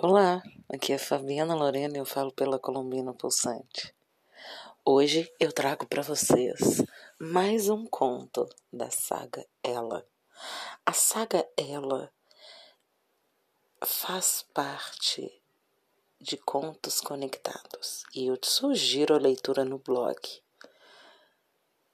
[0.00, 3.92] Olá, aqui é Fabiana Lorena e eu falo pela Colombina Pulsante.
[4.84, 6.84] Hoje eu trago para vocês
[7.18, 10.06] mais um conto da saga Ela.
[10.86, 12.12] A saga Ela
[13.84, 15.42] faz parte
[16.20, 20.16] de contos conectados e eu te sugiro a leitura no blog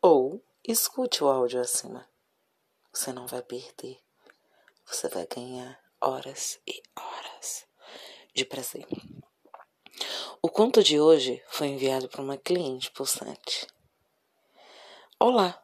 [0.03, 2.07] ou escute o áudio acima.
[2.93, 3.99] Você não vai perder,
[4.85, 7.67] você vai ganhar horas e horas
[8.35, 8.85] de prazer.
[10.43, 13.67] O conto de hoje foi enviado por uma cliente pulsante.
[15.21, 15.63] Olá,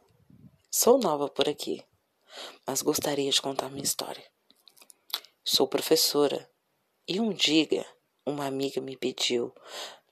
[0.71, 1.85] sou nova por aqui,
[2.65, 4.25] mas gostaria de contar minha história.
[5.45, 6.49] Sou professora
[7.09, 7.85] e um dia
[8.25, 9.53] uma amiga me pediu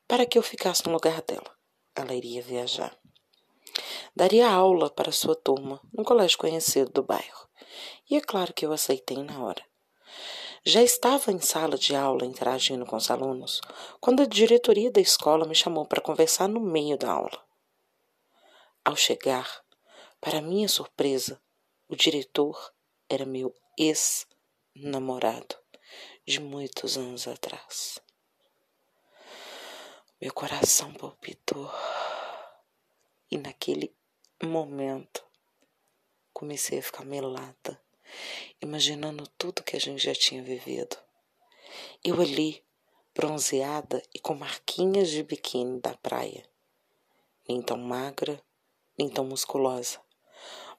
[0.09, 1.57] para que eu ficasse no lugar dela.
[1.95, 2.99] Ela iria viajar.
[4.17, 7.49] Daria aula para sua turma num colégio conhecido do bairro.
[8.11, 9.65] E é claro que eu aceitei na hora.
[10.65, 13.61] Já estava em sala de aula interagindo com os alunos
[14.01, 17.45] quando a diretoria da escola me chamou para conversar no meio da aula.
[18.85, 19.63] Ao chegar,
[20.21, 21.41] para minha surpresa,
[21.89, 22.73] o diretor
[23.09, 25.57] era meu ex-namorado
[26.27, 28.01] de muitos anos atrás.
[30.21, 31.71] Meu coração palpitou
[33.31, 33.95] e naquele
[34.43, 35.25] momento
[36.33, 37.81] comecei a ficar melada
[38.61, 40.97] imaginando tudo que a gente já tinha vivido.
[42.05, 42.65] Eu ali,
[43.15, 46.49] bronzeada e com marquinhas de biquíni da praia,
[47.49, 48.43] nem tão magra,
[48.99, 50.01] nem tão musculosa,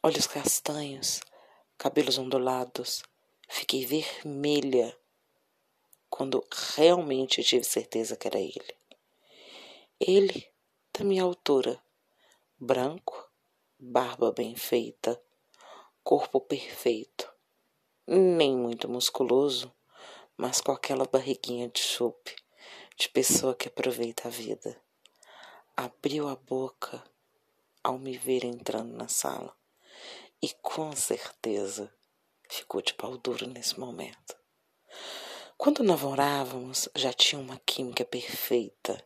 [0.02, 1.22] olhos castanhos,
[1.78, 3.04] cabelos ondulados,
[3.48, 4.98] fiquei vermelha
[6.10, 8.76] quando realmente tive certeza que era ele.
[10.00, 10.48] Ele,
[10.98, 11.82] da minha altura,
[12.58, 13.30] branco,
[13.78, 15.22] barba bem feita,
[16.04, 17.32] corpo perfeito,
[18.08, 19.74] nem muito musculoso,
[20.38, 22.36] mas com aquela barriguinha de chope,
[22.98, 24.80] de pessoa que aproveita a vida.
[25.76, 27.04] Abriu a boca
[27.84, 29.56] ao me ver entrando na sala
[30.42, 31.94] e com certeza
[32.50, 34.38] ficou de pau duro nesse momento.
[35.58, 39.06] Quando namorávamos, já tinha uma química perfeita.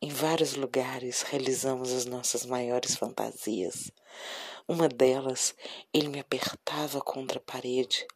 [0.00, 3.90] Em vários lugares realizamos as nossas maiores fantasias.
[4.66, 5.54] Uma delas,
[5.92, 8.06] ele me apertava contra a parede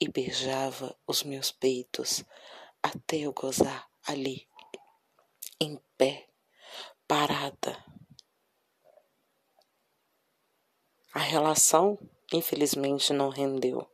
[0.00, 2.24] e beijava os meus peitos
[2.82, 4.46] até eu gozar ali,
[5.60, 6.28] em pé,
[7.08, 7.84] parada.
[11.12, 11.98] A relação,
[12.32, 13.90] infelizmente, não rendeu.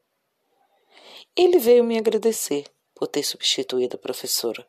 [1.34, 2.64] Ele veio me agradecer
[2.94, 4.66] por ter substituído a professora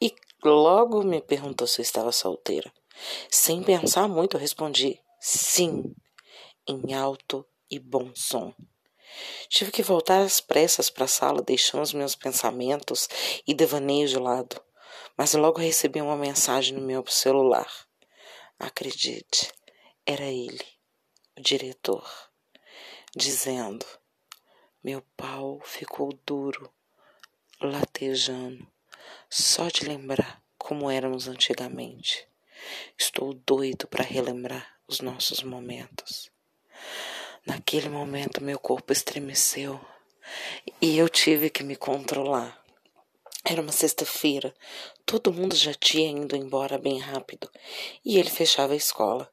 [0.00, 0.14] e
[0.44, 2.72] logo me perguntou se eu estava solteira.
[3.30, 5.94] Sem pensar muito, eu respondi: sim
[6.66, 8.54] em alto e bom som.
[9.48, 13.08] Tive que voltar às pressas para a sala, deixando os meus pensamentos
[13.46, 14.60] e devaneios de lado,
[15.16, 17.70] mas logo recebi uma mensagem no meu celular.
[18.58, 19.52] Acredite,
[20.06, 20.64] era ele,
[21.36, 22.08] o diretor,
[23.14, 23.86] dizendo:
[24.82, 26.72] Meu pau ficou duro,
[27.60, 28.66] latejando,
[29.36, 32.28] só de lembrar como éramos antigamente.
[32.96, 36.30] Estou doido para relembrar os nossos momentos.
[37.44, 39.80] Naquele momento, meu corpo estremeceu
[40.80, 42.62] e eu tive que me controlar.
[43.44, 44.54] Era uma sexta-feira,
[45.04, 47.50] todo mundo já tinha ido embora bem rápido
[48.04, 49.28] e ele fechava a escola.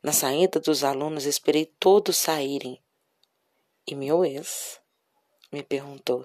[0.00, 2.80] Na saída dos alunos, esperei todos saírem
[3.84, 4.80] e meu ex
[5.50, 6.24] me perguntou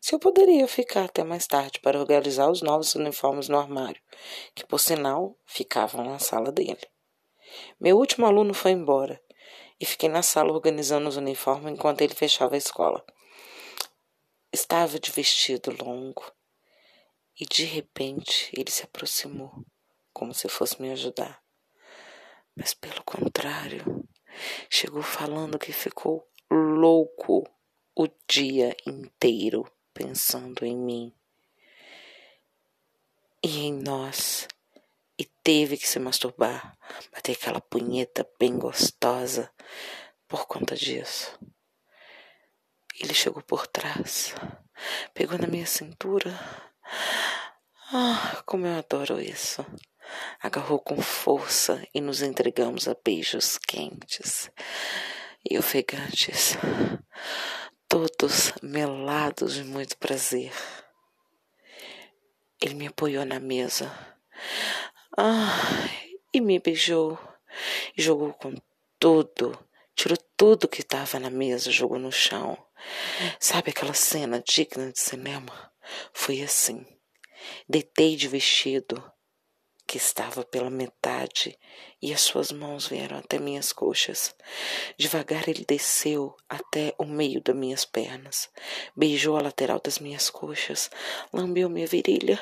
[0.00, 4.00] se eu poderia ficar até mais tarde para organizar os novos uniformes no armário,
[4.54, 6.86] que por sinal ficavam na sala dele.
[7.80, 9.20] Meu último aluno foi embora
[9.80, 13.04] e fiquei na sala organizando os uniformes enquanto ele fechava a escola.
[14.52, 16.32] Estava de vestido longo
[17.38, 19.64] e de repente ele se aproximou,
[20.12, 21.42] como se fosse me ajudar.
[22.56, 24.08] Mas pelo contrário,
[24.70, 27.44] chegou falando que ficou louco
[27.94, 31.12] o dia inteiro pensando em mim
[33.42, 34.46] e em nós
[35.18, 36.78] e teve que se masturbar,
[37.12, 39.52] bater aquela punheta bem gostosa
[40.28, 41.36] por conta disso.
[43.00, 44.36] Ele chegou por trás,
[45.12, 46.38] pegou na minha cintura.
[47.92, 49.66] Ah, como eu adoro isso!
[50.40, 54.48] Agarrou com força e nos entregamos a beijos quentes
[55.44, 56.56] e ofegantes,
[57.88, 60.52] todos melados de muito prazer.
[62.60, 63.90] Ele me apoiou na mesa
[65.16, 65.88] ah,
[66.32, 67.18] e me beijou.
[67.96, 68.54] Jogou com
[68.98, 69.58] tudo.
[69.94, 72.56] Tirou tudo que estava na mesa, jogou no chão.
[73.40, 75.72] Sabe aquela cena digna de cinema?
[76.12, 76.86] Foi assim.
[77.68, 79.02] Deitei de vestido,
[79.88, 81.58] que estava pela metade,
[82.02, 84.36] e as suas mãos vieram até minhas coxas.
[84.98, 88.50] Devagar ele desceu até o meio das minhas pernas,
[88.94, 90.90] beijou a lateral das minhas coxas,
[91.32, 92.38] lambeu minha virilha,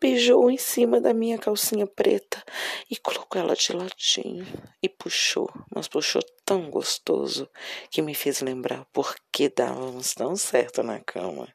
[0.00, 2.44] beijou em cima da minha calcinha preta
[2.90, 4.44] e colocou ela de ladinho
[4.82, 7.48] e puxou, mas puxou tão gostoso
[7.92, 11.48] que me fez lembrar por que dávamos tão certo na cama.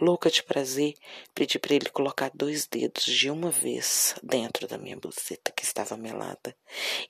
[0.00, 0.94] Louca de prazer,
[1.34, 5.96] pedi para ele colocar dois dedos de uma vez dentro da minha buceta que estava
[5.96, 6.56] melada.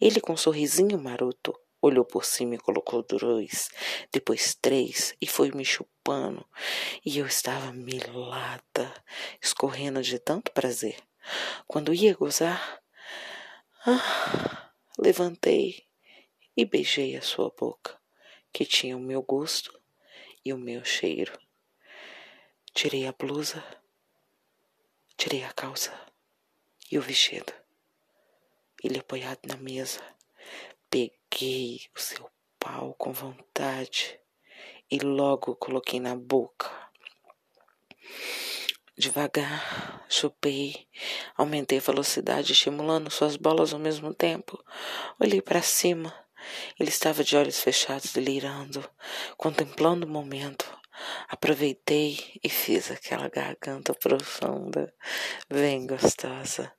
[0.01, 3.69] Ele, com um sorrisinho maroto, olhou por cima e colocou dois,
[4.13, 6.47] depois três, e foi me chupando.
[7.05, 9.05] E eu estava melada,
[9.41, 10.97] escorrendo de tanto prazer.
[11.67, 12.81] Quando ia gozar,
[13.87, 15.85] ah, levantei
[16.57, 17.99] e beijei a sua boca,
[18.53, 19.79] que tinha o meu gosto
[20.45, 21.44] e o meu cheiro.
[22.75, 23.65] Tirei a blusa,
[25.17, 25.95] tirei a calça
[26.91, 27.53] e o vestido.
[28.83, 30.03] Ele apoiado na mesa,
[30.91, 32.29] peguei o seu
[32.59, 34.19] pau com vontade
[34.91, 36.69] e logo coloquei na boca.
[38.99, 40.89] Devagar, chupei,
[41.37, 44.61] aumentei a velocidade, estimulando suas bolas ao mesmo tempo.
[45.21, 46.13] Olhei para cima.
[46.79, 48.85] Ele estava de olhos fechados, delirando,
[49.37, 50.84] contemplando o momento.
[51.29, 54.93] Aproveitei e fiz aquela garganta profunda,
[55.49, 56.73] bem gostosa.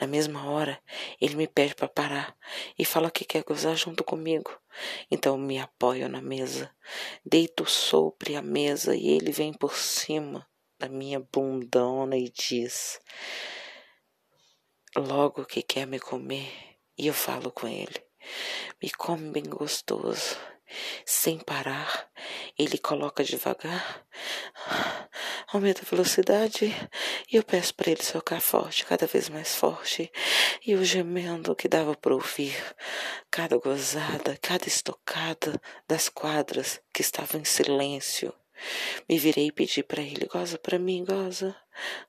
[0.00, 0.80] Na mesma hora,
[1.20, 2.36] ele me pede para parar
[2.78, 4.56] e fala que quer gozar junto comigo.
[5.10, 6.70] Então me apoio na mesa,
[7.24, 10.46] deito sobre a mesa e ele vem por cima
[10.78, 13.00] da minha bundona e diz:
[14.96, 18.04] Logo que quer me comer, e eu falo com ele:
[18.82, 20.36] Me come bem gostoso
[21.04, 22.10] sem parar.
[22.56, 24.06] Ele coloca devagar,
[25.52, 26.66] aumenta a velocidade
[27.30, 30.10] e eu peço para ele socar forte, cada vez mais forte.
[30.64, 32.54] E eu gemendo que dava para ouvir
[33.28, 38.32] cada gozada, cada estocada das quadras que estavam em silêncio.
[39.08, 41.56] Me virei e pedi para ele: goza para mim, goza,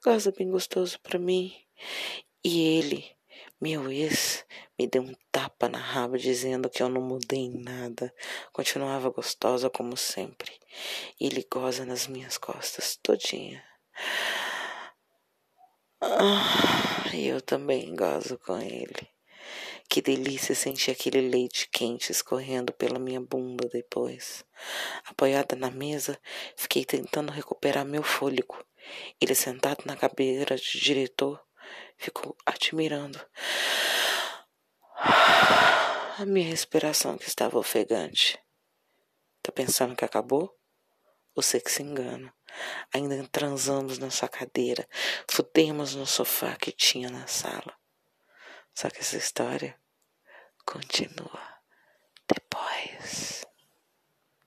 [0.03, 1.53] goza bem gostoso para mim.
[2.43, 3.03] E ele
[3.59, 4.45] meu ex
[4.77, 8.13] me deu um tapa na raba dizendo que eu não mudei em nada.
[8.51, 10.51] Continuava gostosa como sempre.
[11.19, 13.63] Ele goza nas minhas costas todinha.
[16.01, 19.07] Ah, eu também gozo com ele.
[19.87, 24.43] Que delícia sentir aquele leite quente escorrendo pela minha bunda depois.
[25.05, 26.19] Apoiada na mesa,
[26.57, 28.61] fiquei tentando recuperar meu fôlego.
[29.21, 31.44] Ele sentado na cadeira de diretor
[31.97, 33.19] ficou admirando
[36.17, 38.39] a minha respiração que estava ofegante.
[39.41, 40.57] Tá pensando que acabou?
[41.35, 42.33] Você que se engana.
[42.93, 44.87] Ainda transamos na sua cadeira,
[45.29, 47.77] fudemos no sofá que tinha na sala.
[48.73, 49.77] Só que essa história
[50.65, 51.55] continua.